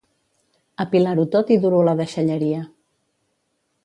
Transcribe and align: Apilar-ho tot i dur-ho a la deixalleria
Apilar-ho 0.85 1.25
tot 1.37 1.51
i 1.57 1.59
dur-ho 1.65 1.81
a 1.85 1.87
la 1.91 1.97
deixalleria 2.01 2.63